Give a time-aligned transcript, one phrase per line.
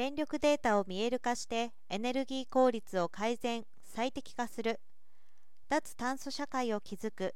[0.00, 4.80] 電力データを見える化してエネルギー効率を改善・最適化する。
[5.68, 7.34] 脱炭素社会を築く。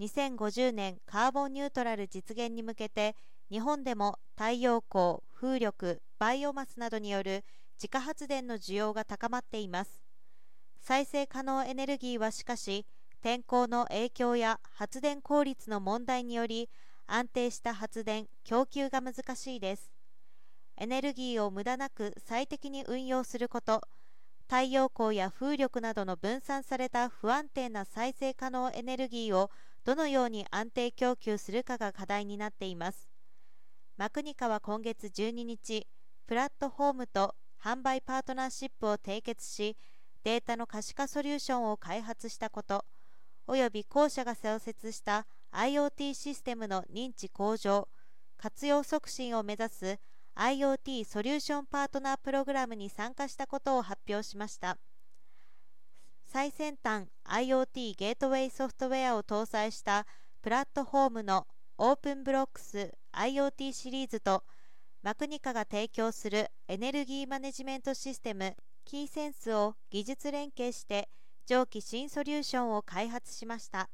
[0.00, 3.14] 2050年カーボンニュートラル実現に向けて
[3.52, 7.44] 日本でも太陽光、風力、バイオマスなどによる
[7.76, 10.02] 自家発電の需要が高まっています。
[10.80, 12.84] 再生可能エネルギーはしかし
[13.22, 16.68] 天候の影響や発電効率の問題により
[17.06, 20.01] 安定した発電・供給が難しいです。
[20.82, 23.82] エネルギーを無駄なく最適に運用すること。
[24.48, 29.52] 太陽光や風力などの分散された不安定な再生可能エネルギーを
[29.84, 33.08] どのように安定供給するかが課題になっています。
[33.96, 35.86] マクニカは今月12日
[36.26, 39.76] プラットフォームと販売パートナーシップを締結し
[40.24, 42.84] データの可視化ソリューションを開発したこと。
[43.46, 47.86] および後者が創設した IoT システムの認知向上。
[48.36, 50.00] 活用促進を目指す
[50.36, 54.78] IoT ソリューションパートナープログラムに参加したことを発表しました。
[56.24, 60.06] 最先端 IoT ゲートウェイソフトウェアを搭載した
[60.40, 64.42] プラットフォームのオープンブロックス IoT シリーズと
[65.02, 71.08] マクニカが提供するエネルギーマネジメントシステムキーセンスを技術連携して
[71.44, 73.90] 上記新ソリューションを開発しました。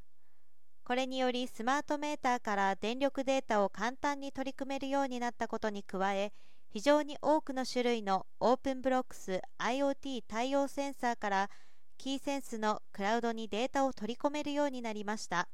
[0.88, 6.32] これによりスマートメーターから電力データを簡単に取り組めるようになったことに加え
[6.70, 11.50] 非常に多くの種類のオープンブロックス IoT 対応センサーから
[11.98, 15.50] キーセンスのクラウドにデータを取り込めるようになりました。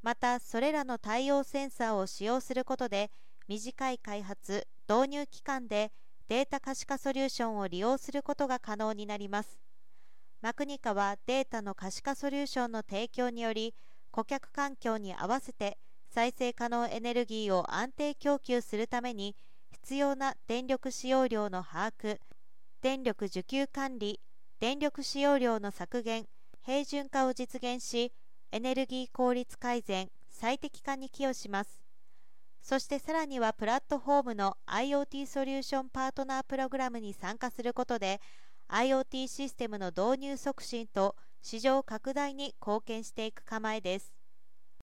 [0.00, 3.10] またそれらの対応センサーを使用することで
[3.46, 5.92] 短い開発導入期間で
[6.28, 9.60] データ可視化ソリューションを利用することが可能になります。
[10.40, 13.74] マクニカはデータの可視化ソリューションの提供により
[14.12, 19.36] 顧客環境に合わせて再生可能エネルギーを安定供給するために
[19.70, 22.18] 必要な電力使用量の把握
[22.82, 24.20] 電力需給管理
[24.58, 26.26] 電力使用量の削減
[26.62, 28.12] 平準化を実現し
[28.52, 31.80] エネルギー効率改善最適化に寄与します。
[32.62, 38.20] そしてさらにはプラットフォームの IoT ソリューションパートナープログラムに参加することで
[38.68, 44.19] IoT システムの導入促進と市場拡大に貢献していく構えです。